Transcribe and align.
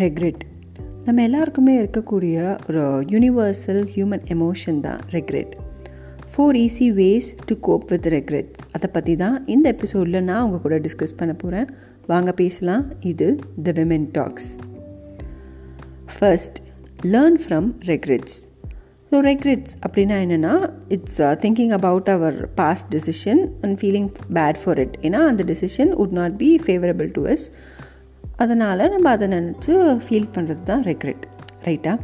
Regret 0.00 0.42
நம்ம 1.04 1.22
எல்லாருக்குமே 1.22 1.74
இருக்கக்கூடிய 1.82 2.36
ஒரு 2.68 2.82
யூனிவர்சல் 3.08 3.82
ஹியூமன் 3.94 4.24
எமோஷன் 4.28 4.80
தான் 4.80 5.00
regret 5.10 5.52
four 6.34 6.56
easy 6.56 6.88
ways 6.94 7.28
to 7.46 7.54
cope 7.60 7.86
with 7.86 8.06
regrets 8.06 8.58
அதை 8.72 8.88
பற்றி 8.92 9.16
தான் 9.16 9.46
இந்த 9.46 9.66
எபிசோடில் 9.68 10.22
நான் 10.22 10.42
உங்கள் 10.42 10.60
கூட 10.60 10.78
டிஸ்கஸ் 10.78 11.16
பண்ண 11.16 11.32
போகிறேன் 11.32 11.68
வாங்க 12.06 12.32
பேசலாம். 12.32 12.84
இது 13.00 13.26
the 13.62 13.72
women 13.72 14.06
talks 14.12 14.48
first 16.18 16.58
learn 17.06 17.38
from 17.46 17.68
regrets 17.86 18.36
so 19.12 19.18
regrets 19.20 19.72
அப்படின்னா 19.86 20.16
என்னென்னா 20.24 20.54
it's 20.88 21.20
thinking 21.40 21.70
about 21.70 22.08
our 22.08 22.54
past 22.54 22.96
decision 22.96 23.40
and 23.60 23.78
feeling 23.80 24.10
bad 24.34 24.58
for 24.64 24.78
it 24.78 24.96
ஏன்னா 25.02 25.20
அந்த 25.26 25.44
decision 25.44 25.92
would 25.94 26.10
not 26.10 26.36
be 26.36 26.60
favourable 26.66 27.10
to 27.10 27.24
us 27.26 27.46
அதனால் 28.44 28.90
நம்ம 28.94 29.10
அதை 29.16 29.26
நினச்சி 29.36 29.72
ஃபீல் 30.04 30.32
பண்ணுறது 30.34 30.62
தான் 30.70 30.84
ரெக்ரெட் 30.90 31.24
ரைட்டா 31.66 31.94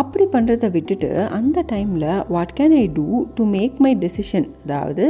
அப்படி 0.00 0.24
பண்ணுறதை 0.32 0.68
விட்டுட்டு 0.74 1.10
அந்த 1.36 1.58
டைமில் 1.72 2.08
what 2.34 2.54
can 2.58 2.74
I 2.80 2.86
do 2.96 3.06
to 3.36 3.44
make 3.54 3.76
my 3.84 3.92
decision 4.02 4.48
அதாவது 4.64 5.06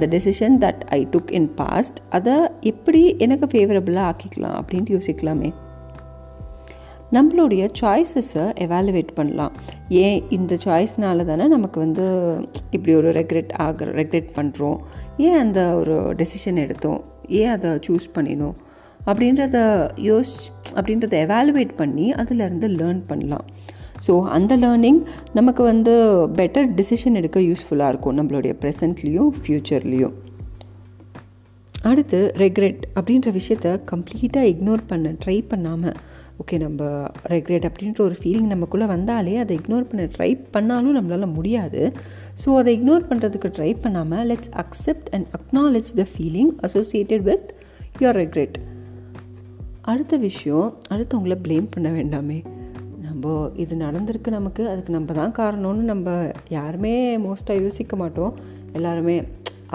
the 0.00 0.08
decision 0.14 0.56
that 0.64 0.82
I 0.96 1.00
took 1.14 1.30
in 1.38 1.48
past 1.60 2.00
அதை 2.18 2.34
எப்படி 2.72 3.02
எனக்கு 3.26 3.48
ஃபேவரபுளாக 3.54 4.10
ஆக்கிக்கலாம் 4.10 4.58
அப்படின்ட்டு 4.60 4.96
யோசிக்கலாமே. 4.96 5.50
நம்மளுடைய 7.16 7.64
சாய்ஸஸை 7.80 8.44
எவாலுவேட் 8.64 9.10
பண்ணலாம். 9.18 9.52
ஏன் 10.04 10.20
இந்த 10.36 10.54
சாய்ஸ்னால 10.64 11.24
தானே 11.30 11.44
நமக்கு 11.56 11.78
வந்து 11.84 12.06
இப்படி 12.76 12.94
ஒரு 13.00 13.10
ரெக்ரெட் 13.18 13.52
ஆகிற 13.66 13.90
ரெக்ரெட் 14.00 14.30
பண்ணுறோம் 14.38 14.78
ஏன் 15.26 15.38
அந்த 15.44 15.60
ஒரு 15.80 15.96
டெசிஷன் 16.22 16.62
எடுத்தோம்? 16.64 17.00
ஏன் 17.40 17.52
அதை 17.56 17.70
சூஸ் 17.88 18.08
பண்ணினோம்? 18.16 18.56
அப்படின்றத 19.10 19.56
யோஸ் 20.08 20.34
அப்படின்றத 20.78 21.14
எவாலுவேட் 21.26 21.72
பண்ணி 21.80 22.06
அதிலேருந்து 22.22 22.68
லேர்ன் 22.78 23.02
பண்ணலாம். 23.10 23.46
ஸோ 24.06 24.12
அந்த 24.36 24.52
லேர்னிங் 24.62 25.00
நமக்கு 25.38 25.62
வந்து 25.72 25.92
பெட்டர் 26.38 26.68
டிசிஷன் 26.78 27.18
எடுக்க 27.20 27.38
யூஸ்ஃபுல்லாக 27.48 27.92
இருக்கும் 27.92 28.18
நம்மளுடைய 28.18 28.54
ப்ரெசண்ட்லேயும் 28.62 29.30
ஃப்யூச்சர்லேயும் 29.40 30.16
அடுத்து 31.88 32.18
ரெக்ரெட் 32.42 32.82
அப்படின்ற 32.98 33.30
விஷயத்த 33.38 33.72
கம்ப்ளீட்டாக 33.90 34.50
இக்னோர் 34.52 34.82
பண்ண 34.90 35.08
ட்ரை 35.22 35.38
பண்ணாமல் 35.52 35.96
ஓகே 36.42 36.56
நம்ம 36.62 36.88
ரெக்ரெட் 37.34 37.66
அப்படின்ற 37.68 38.00
ஒரு 38.06 38.16
ஃபீலிங் 38.20 38.50
நமக்குள்ளே 38.54 38.86
வந்தாலே 38.94 39.34
அதை 39.42 39.52
இக்னோர் 39.60 39.88
பண்ண 39.90 40.04
ட்ரை 40.16 40.30
பண்ணாலும் 40.54 40.96
நம்மளால் 40.98 41.34
முடியாது. 41.36 41.82
ஸோ 42.42 42.48
அதை 42.60 42.72
இக்னோர் 42.78 43.08
பண்ணுறதுக்கு 43.10 43.50
ட்ரை 43.58 43.70
பண்ணாமல் 43.84 44.24
let's 44.30 44.52
accept 44.64 45.08
and 45.16 45.28
acknowledge 45.38 45.90
the 46.00 46.06
feeling 46.14 46.52
associated 46.68 47.24
with 47.30 47.48
your 48.02 48.18
regret 48.22 48.56
அடுத்த 49.90 50.14
விஷயம் 50.26 50.68
அடுத்தவங்கள 50.92 51.34
ப்ளேம் 51.44 51.66
பண்ண 51.74 51.88
வேண்டாமே. 51.90 52.38
நம்ம 53.06 53.34
இது 53.62 53.74
நடந்திருக்கு 53.76 54.30
நமக்கு 54.38 54.62
அதுக்கு 54.68 54.92
நம்ம 54.96 55.12
தான் 55.20 55.34
காரணம்னு 55.40 55.84
நம்ம 55.92 56.08
யாருமே 56.56 56.94
மோஸ்ட்டாக 57.26 57.62
யோசிக்க 57.64 57.96
மாட்டோம். 57.96 58.32
எல்லாருமே 58.72 59.16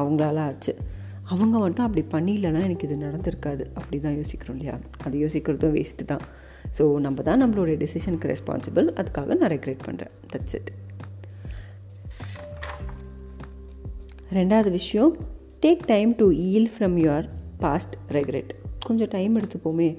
அவங்களால 0.02 0.44
ஆச்சு 0.50 0.73
அவங்க 1.34 1.56
மட்டும் 1.58 1.86
அப்படி 1.88 2.03
பண்ணிடலன்னா 2.14 2.62
எனக்கு 2.68 2.88
இது 2.88 2.95
நடந்திருக்காது. 3.08 3.64
அப்படி 3.80 3.98
தான் 4.06 4.18
யோசிக்கிறோம் 4.20 4.56
இல்லையா? 4.58 4.76
அது 5.06 5.18
யோசிக்கிறதும் 5.23 5.76
வேஸ்ட்டு 5.78 6.06
தான். 6.06 6.23
ஸோ 6.78 6.84
நம்ம 7.06 7.22
தான் 7.28 7.42
நம்மளுடைய 7.44 7.75
டெசிஷனுக்கு 7.84 8.31
ரெஸ்பான்சிபிள் 8.34 8.88
அதுக்காக 9.00 9.36
நான் 9.42 9.53
ரெக்ரெட் 9.56 9.86
பண்ணுறேன் 9.88 10.16
தட்ஸ் 10.34 10.56
இட் 10.59 10.72
ரெண்டாவது 14.40 14.72
விஷயம் 14.80 15.14
take 15.66 15.86
time 15.86 16.12
to 16.22 16.28
heal 16.50 16.70
from 16.75 16.98
your 17.03 17.25
past 17.59 17.96
regret 18.09 18.52
கொஞ்சம் 18.88 19.14
டைம் 19.16 19.38
எடுத்துப்போமே 19.40 19.90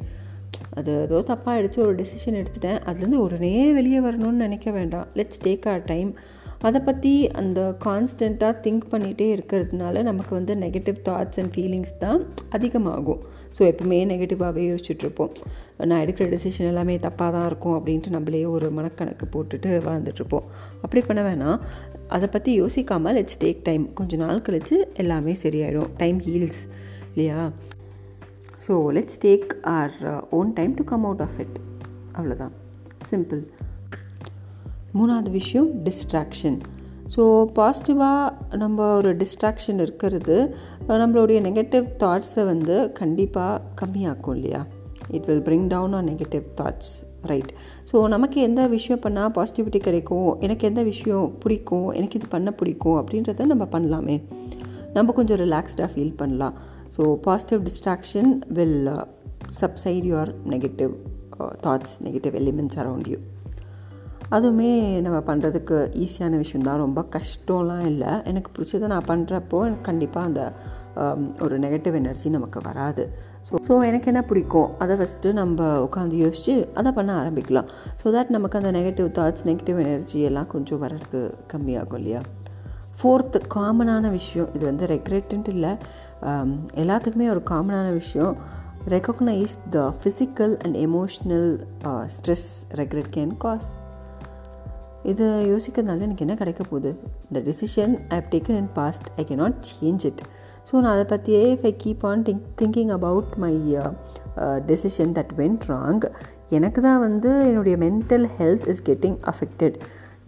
அது 0.79 0.91
ஏதோ 1.05 1.19
தப்பாக 1.29 1.59
அடித்து 1.59 1.79
ஒரு 1.87 1.95
டெசிஷன் 2.01 2.39
எடுத்துட்டேன். 2.41 2.81
அதுலேருந்து 2.89 3.25
உடனே 3.27 3.55
வெளியே 3.79 4.01
வரணும்னு 4.07 4.45
நினைக்க 4.47 4.71
வேண்டாம். 4.79 5.07
லெட்ஸ் 5.19 5.43
டேக் 5.47 5.67
ஆர் 5.73 5.85
டைம் 5.91 6.11
அதை 6.69 6.81
பற்றி 6.89 7.13
அந்த 7.41 7.61
கான்ஸ்டண்ட்டாக 7.85 8.55
திங்க் 8.65 8.85
பண்ணிகிட்டே 8.91 9.27
இருக்கிறதுனால 9.37 10.03
நமக்கு 10.09 10.33
வந்து 10.39 10.53
நெகட்டிவ் 10.65 10.99
தாட்ஸ் 11.09 11.39
அண்ட் 11.43 11.53
ஃபீலிங்ஸ் 11.55 11.95
தான் 12.05 12.21
அதிகமாகும். 12.57 13.23
ஸோ 13.57 13.63
எப்பவுமே 13.71 13.99
நெகட்டிவாகவே 14.13 14.63
யோசிச்சுட்ருப்போம் 14.69 15.33
நான் 15.91 16.03
எடுக்கிற 16.05 16.27
டெசிஷன் 16.35 16.71
எல்லாமே 16.73 16.95
தப்பாக 17.07 17.31
தான் 17.37 17.47
இருக்கும் 17.51 17.77
அப்படின்ட்டு 17.79 18.15
நம்மளே 18.17 18.45
ஒரு 18.55 18.69
மனக்கணக்கு 18.79 19.27
போட்டுட்டு 19.35 19.71
வாழ்ந்துட்டுருப்போம் 19.89 20.47
அப்படி 20.85 21.03
பண்ண 21.09 21.23
வேணாம். 21.29 21.59
அதை 22.17 22.29
பற்றி 22.37 22.53
யோசிக்காமல் 22.63 23.17
லெட்ஸ் 23.19 23.43
டேக் 23.45 23.67
டைம் 23.69 23.85
கொஞ்சம் 24.01 24.25
நாள் 24.25 24.47
கழித்து 24.49 24.79
எல்லாமே 25.05 25.35
சரியாயிடும். 25.45 25.93
டைம் 26.03 26.21
ஹீல்ஸ் 26.29 26.63
இல்லையா? 27.13 27.41
So 28.69 28.75
let's 28.93 29.21
take 29.23 29.63
our 29.63 29.93
own 30.31 30.53
time 30.53 30.75
to 30.75 30.85
come 30.85 31.05
out 31.05 31.21
of 31.21 31.39
it 31.39 31.57
அவ்வளோதான் 32.19 32.53
சிம்பிள் 33.11 33.43
மூணாவது 34.95 35.31
விஷயம் 35.31 35.71
டிஸ்ட்ராக்ஷன் 35.85 36.59
ஸோ 37.17 37.23
பாசிட்டிவாக 37.55 38.57
நம்ம 38.57 38.95
ஒரு 38.95 39.17
டிஸ்ட்ராக்ஷன் 39.17 39.81
இருக்கிறது 39.81 40.55
நம்மளுடைய 40.89 41.39
நெகட்டிவ் 41.49 41.87
தாட்ஸை 41.99 42.45
வந்து 42.45 42.93
கண்டிப்பாக 42.93 43.61
கம்மியாக்கும் 43.81 44.35
இல்லையா? 44.35 44.67
It 45.11 45.25
will 45.25 45.43
bring 45.43 45.67
down 45.67 45.93
our 45.93 46.05
negative 46.05 46.43
thoughts 46.61 46.93
right 47.23 47.53
so 47.93 48.09
நமக்கு 48.09 48.41
எந்த 48.41 48.67
விஷயம் 48.67 49.01
பண்ணால் 49.01 49.35
பாசிட்டிவிட்டி 49.35 49.81
கிடைக்கும் 49.81 50.41
எனக்கு 50.41 50.69
எந்த 50.69 50.83
விஷயம் 50.83 51.39
பிடிக்கும் 51.39 51.89
எனக்கு 51.89 52.19
இது 52.19 52.29
பண்ண 52.29 52.53
பிடிக்கும் 52.53 53.07
அப்படின்றத 53.07 53.45
நம்ம 53.45 53.65
பண்ணலாமே. 53.65 54.23
நம்ம 54.95 55.13
கொஞ்சம் 55.13 55.39
ரிலாக்ஸ்டாக 55.39 55.89
ஃபீல் 55.95 56.17
பண்ணலாம். 56.17 56.55
So 56.95 57.03
positive 57.27 57.61
distraction 57.69 58.33
will 58.59 58.91
subside 59.61 60.07
your 60.13 60.33
negative 60.55 60.93
thoughts 61.67 61.97
negative 62.07 62.35
elements 62.43 62.79
around 62.83 63.09
you 63.13 63.21
அதுவுமே 64.37 64.69
நம்ம 65.05 65.19
பண்ணுறதுக்கு 65.29 65.79
ஈஸியான 66.05 66.37
விஷயம் 66.43 66.67
தான். 66.69 66.83
ரொம்ப 66.85 67.01
கஷ்டம்லாம் 67.17 67.87
இல்லை. 67.91 68.13
எனக்கு 68.31 68.51
பிடிச்சதை 68.57 68.87
நான் 68.93 69.09
பண்ணுறப்போ 69.11 69.59
எனக்கு 69.69 69.89
கண்டிப்பாக 69.91 70.29
அந்த 70.31 70.43
um, 71.03 71.23
ஒரு 71.45 71.55
நெகட்டிவ் 71.65 71.95
எனர்ஜி 72.01 72.29
நமக்கு 72.37 72.61
வராது. 72.69 73.05
ஸோ 73.49 73.61
ஸோ 73.69 73.75
எனக்கு 73.89 74.09
என்ன 74.13 74.21
பிடிக்கும்? 74.31 74.71
அதை 74.83 74.95
ஃபஸ்ட்டு 75.01 75.33
நம்ம 75.41 75.69
உட்காந்து 75.87 76.23
யோசித்து 76.25 76.55
அதை 76.81 76.93
பண்ண 76.99 77.13
ஆரம்பிக்கலாம். 77.23 77.69
ஸோ 78.01 78.15
தட் 78.17 78.33
நமக்கு 78.37 78.61
அந்த 78.61 78.73
நெகட்டிவ் 78.79 79.11
தாட்ஸ் 79.19 79.47
நெகட்டிவ் 79.51 79.81
எனர்ஜி 79.87 80.21
எல்லாம் 80.31 80.51
கொஞ்சம் 80.55 80.83
வர்றதுக்கு 80.85 81.23
கம்மியாகும் 81.55 82.01
இல்லையா? 82.03 82.23
ஃபோர்த்து 82.99 83.39
காமனான 83.57 84.05
விஷயம் 84.19 84.49
இது 84.57 84.65
வந்து 84.71 84.87
ரெக்ரெட்டுன்ட்டு 84.95 85.53
இல்லை. 85.57 85.73
எல்லாத்துக்குமே 86.83 87.29
ஒரு 87.35 87.43
காமனான 87.53 87.87
விஷயம். 88.01 88.35
Recognise 88.95 89.55
the 89.75 89.81
physical 90.01 90.55
and 90.65 90.77
emotional 90.87 91.49
stress 92.17 92.51
regret 92.81 93.11
can 93.17 93.35
cause 93.45 93.71
இதை 95.11 95.29
யோசிக்கிறதுனால 95.51 96.05
எனக்கு 96.07 96.25
என்ன 96.25 96.35
கிடைக்க 96.41 96.63
போகுது? 96.71 96.91
இந்த 97.29 97.39
decision 97.49 97.95
I 98.13 98.17
have 98.19 98.29
taken 98.35 98.59
in 98.61 98.69
past 98.79 99.07
I 99.21 99.23
can 99.31 99.37
not 99.41 99.57
change 99.71 100.05
it 100.11 100.21
so 100.69 100.73
நான் 100.83 100.95
அதை 100.97 101.07
பற்றியே 101.13 101.43
if 101.55 101.67
I 101.71 101.73
keep 101.85 102.05
on 102.11 102.23
think 102.29 102.45
thinking 102.61 102.93
about 102.99 103.33
my 103.45 103.55
decision 104.71 105.15
that 105.19 105.33
went 105.41 105.67
wrong 105.73 106.05
எனக்கு 106.59 106.81
தான் 106.87 107.03
வந்து 107.07 107.31
என்னுடைய 107.49 107.77
mental 107.87 108.27
health 108.39 108.69
is 108.73 108.85
getting 108.91 109.19
affected 109.33 109.77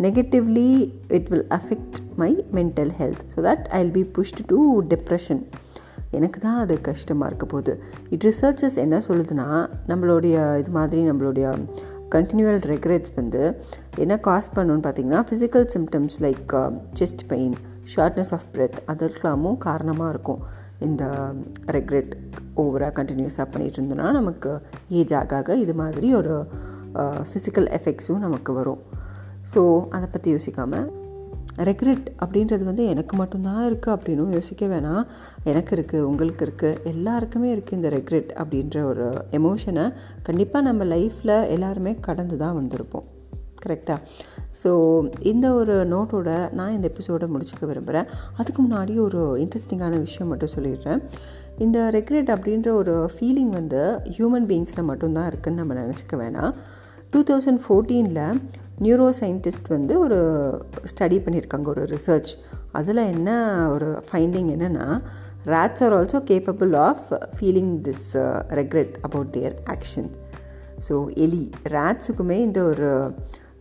negatively 0.06 0.70
it 1.18 1.28
will 1.32 1.48
affect 1.58 1.98
my 2.22 2.30
mental 2.58 2.92
health 3.00 3.22
so 3.34 3.40
that 3.48 3.64
I 3.78 3.80
will 3.82 3.96
be 4.00 4.04
pushed 4.16 4.40
to 4.52 4.58
depression 4.92 5.42
எனக்கு 6.18 6.38
தான் 6.46 6.58
அது 6.62 6.74
கஷ்டமாக 6.88 7.28
இருக்க 7.30 7.46
போகுது. 7.52 7.72
இட் 8.14 8.24
ரிசர்ச்சஸ் 8.28 8.76
என்ன 8.84 8.96
சொல்லுதுன்னா 9.08 9.46
நம்மளுடைய 9.90 10.36
இது 10.62 10.72
மாதிரி 10.78 11.00
நம்மளுடைய 11.10 11.46
கண்டினியூவல் 12.14 12.60
ரெக்ரெட்ஸ் 12.72 13.12
வந்து 13.20 13.42
என்ன 14.02 14.14
காஸ் 14.26 14.50
பண்ணுன்னு 14.56 14.84
பார்த்தீங்கன்னா 14.86 15.22
physical 15.28 15.66
symptoms 15.74 16.16
like 16.26 16.52
chest 17.00 17.24
pain 17.32 17.56
shortness 17.94 18.32
of 18.36 18.46
breath 18.54 18.78
அதற்கெல்லாமும் 18.92 19.58
காரணமாக 19.66 20.12
இருக்கும். 20.14 20.42
இந்த 20.86 21.04
ரெக்ரெட் 21.76 22.12
ஓவராக 22.62 22.92
கண்டினியூஸாக 22.98 23.46
பண்ணிகிட்டு 23.52 23.78
இருந்தோன்னா 23.78 24.08
நமக்கு 24.20 24.52
ஏஜ் 25.00 25.14
ஆக 25.20 25.36
ஆக 25.40 25.56
இது 25.64 25.74
மாதிரி 25.82 26.08
ஒரு 26.20 26.34
uh, 27.00 27.20
ஃபிசிக்கல் 27.30 27.68
எஃபெக்ட்ஸும் 27.78 28.24
நமக்கு 28.26 28.52
வரும். 28.60 28.82
ஸோ 29.52 29.60
அதை 29.96 30.06
பற்றி 30.14 30.28
யோசிக்காமல் 30.34 30.86
ரெக்ரெட் 31.68 32.06
அப்படின்றது 32.24 32.64
வந்து 32.68 32.84
எனக்கு 32.92 33.14
மட்டும்தான் 33.16 33.62
இருக்குது 33.68 33.94
அப்படின்னு 33.96 34.36
யோசிக்க 34.38 34.66
வேணாம். 34.74 35.02
எனக்கு 35.50 35.72
இருக்குது 35.76 36.06
உங்களுக்கு 36.10 36.44
இருக்குது 36.46 36.80
எல்லாருக்குமே 36.92 37.50
இருக்குது 37.54 37.78
இந்த 37.80 37.90
ரெக்ரெட் 37.96 38.30
அப்படின்ற 38.42 38.78
ஒரு 38.92 39.06
எமோஷனை 39.40 39.84
கண்டிப்பாக 40.28 40.66
நம்ம 40.68 40.84
லைஃப்பில் 40.94 41.36
எல்லாருமே 41.56 41.94
கடந்து 42.08 42.38
தான் 42.44 42.56
வந்திருப்போம். 42.60 43.06
கரெக்டாக 43.64 44.00
ஸோ 44.62 44.70
இந்த 45.30 45.46
ஒரு 45.60 45.74
நோட்டோட 45.92 46.30
நான் 46.58 46.74
இந்த 46.76 46.86
எபிசோடை 46.92 47.26
முடிச்சுக்க 47.32 47.64
விரும்புகிறேன் 47.70 48.10
அதுக்கு 48.40 48.60
முன்னாடி 48.66 48.94
ஒரு 49.06 49.22
இன்ட்ரெஸ்டிங்கான 49.44 49.98
விஷயம் 50.06 50.30
மட்டும் 50.32 50.52
சொல்லிடுறேன். 50.56 51.00
இந்த 51.64 51.78
ரெக்ரெட் 51.96 52.30
அப்படின்ற 52.34 52.68
ஒரு 52.80 52.94
ஃபீலிங் 53.14 53.52
வந்து 53.58 53.82
ஹியூமன் 54.16 54.46
பீயிங்ஸில் 54.50 54.88
மட்டும்தான் 54.90 55.28
இருக்குதுன்னு 55.30 55.62
நம்ம 55.62 55.74
நினச்சிக்க 55.82 56.16
வேணாம். 56.22 56.52
டூ 57.12 57.20
தௌசண்ட் 57.30 57.60
ஃபோர்டீனில் 57.64 58.22
நியூரோ 58.78 59.08
சயின்டிஸ்ட் 59.20 59.68
வந்து 59.68 59.94
ஒரு 59.98 60.18
ஸ்டடி 60.84 61.18
பண்ணியிருக்காங்க 61.18 61.68
ஒரு 61.68 61.84
ரிசர்ச் 61.86 62.32
அதில் 62.72 63.02
என்ன 63.04 63.30
ஒரு 63.68 63.88
ஃபைண்டிங் 64.08 64.50
என்னென்னா 64.54 64.86
rats 65.46 65.82
are 65.82 65.92
also 65.92 66.20
capable 66.30 66.72
of 66.88 67.06
feeling 67.38 67.72
this 67.82 68.06
regret 68.60 68.94
about 69.02 69.32
their 69.36 69.56
action 69.66 70.10
so 70.88 70.94
எலி 71.16 71.44
ரேட்ஸுக்குமே 71.68 72.38
இந்த 72.38 72.60
ஒரு 72.64 72.88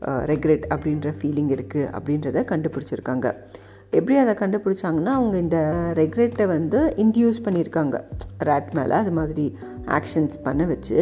uh, 0.07 0.21
ரெக்ரெட் 0.25 0.65
அப்படின்ற 0.73 1.09
ஃபீலிங் 1.19 1.51
இருக்குது 1.55 1.91
அப்படின்றத 1.97 2.41
கண்டுபிடிச்சிருக்காங்க. 2.51 3.27
எப்படி 3.91 4.15
அதை 4.17 4.33
கண்டுபிடிச்சாங்கன்னா 4.33 5.11
அவங்க 5.17 5.35
இந்த 5.37 5.59
ரெக்ரெட்டை 5.93 6.45
வந்து 6.47 6.79
இன்டியூஸ் 6.97 7.39
பண்ணியிருக்காங்க. 7.45 7.95
ரேட் 8.49 8.71
மேலே 8.73 8.95
அது 8.95 9.11
மாதிரி 9.11 9.45
ஆக்ஷன்ஸ் 9.87 10.37
பண்ண 10.43 10.65
வச்சு 10.65 10.97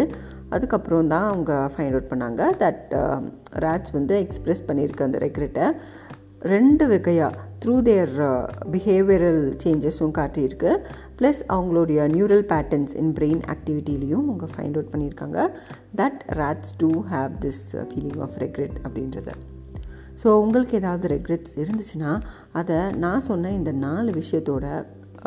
அதுக்கப்புறம் 0.56 1.12
தான் 1.14 1.28
அவங்க 1.32 1.54
ஃபைண்ட் 1.74 1.96
அவுட் 1.96 2.12
பண்ணாங்க 2.12 2.42
தட் 2.64 2.84
ரேட்ஸ் 3.66 3.92
um, 3.92 3.98
வந்து 3.98 4.16
எக்ஸ்ப்ரெஸ் 4.26 4.68
பண்ணியிருக்க 4.70 5.08
அந்த 5.08 5.20
ரெக்ரெட்டை 5.26 5.68
ரெண்டு 6.54 6.84
வகையாக 6.92 7.40
த்ரூ 7.64 7.76
தேர் 7.88 8.14
பிஹேவியரல் 8.74 9.44
சேஞ்சஸும் 9.64 10.14
காட்டியிருக்கு. 10.20 10.72
ப்ளஸ் 11.18 11.42
அவங்களுடைய 11.56 12.00
நியூரல் 12.16 12.46
பேட்டர்ன்ஸ் 12.52 12.94
இன் 13.02 13.12
பிரெயின் 13.18 13.42
ஆக்டிவிட்டிலையும் 13.54 14.26
அவங்க 14.28 14.48
ஃபைண்ட் 14.54 14.78
அவுட் 14.78 14.92
பண்ணியிருக்காங்க. 14.94 15.40
That 16.02 16.22
rats 16.40 16.74
to 16.82 16.92
have 17.12 17.34
this 17.46 17.64
feeling 17.90 18.22
of 18.26 18.38
regret 18.46 18.78
அப்படின்றத. 18.86 19.30
ஸோ 20.22 20.30
உங்களுக்கு 20.42 20.74
ஏதாவது 20.82 21.06
ரெக்ரெட்ஸ் 21.16 21.54
இருந்துச்சுன்னா 21.62 22.14
அதை 22.60 22.80
நான் 23.04 23.28
சொன்ன 23.30 23.52
இந்த 23.60 23.72
நாலு 23.86 24.10
விஷயத்தோட 24.22 24.66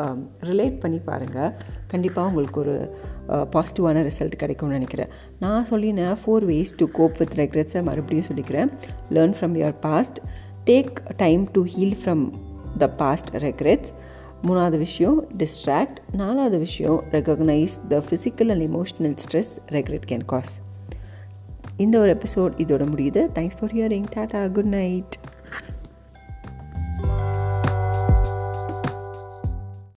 Um, 0.03 0.17
ரிலேட் 0.47 0.77
பண்ணி 0.79 0.97
பாருங்கள் 1.09 1.51
கண்டிப்பாக 1.91 2.29
உங்களுக்கு 2.29 2.59
ஒரு 2.63 2.73
uh, 3.33 3.45
பாசிட்டிவான 3.53 4.01
ரிசல்ட் 4.07 4.35
கிடைக்கும்னு 4.41 4.77
நினைக்கிறேன். 4.77 5.11
நான் 5.43 5.67
சொல்லின 5.69 6.07
four 6.21 6.45
ways 6.49 6.73
to 6.79 6.85
cope 6.97 7.19
with 7.21 7.35
ரெக்ரெட்ஸை 7.41 7.81
மறுபடியும் 7.89 8.27
சொல்லிக்கிறேன். 8.29 8.71
Learn 9.15 9.35
from 9.37 9.53
your 9.59 9.77
past 9.85 10.17
take 10.69 10.99
time 11.23 11.43
to 11.55 11.63
heal 11.73 11.95
from 12.01 12.23
the 12.81 12.89
past 13.01 13.31
regrets 13.45 13.91
மூணாவது 14.47 14.79
விஷயம் 14.85 15.19
டிஸ்ட்ராக்ட் 15.43 15.99
நாலாவது 16.21 16.59
விஷயம் 16.65 16.99
recognise 17.15 17.77
the 17.93 18.01
physical 18.07 18.51
and 18.55 18.65
emotional 18.69 19.15
stress 19.23 19.53
regret 19.77 20.07
can 20.11 20.25
cause 20.33 20.53
இந்த 21.85 21.95
ஒரு 22.03 22.11
எபிசோட் 22.17 22.59
இதோட 22.65 22.83
முடியுது. 22.91 23.23
Thanks 23.37 23.59
for 23.61 23.73
hearing 23.77 24.09
tata 24.17 24.41
good 24.57 24.73
night 24.79 25.15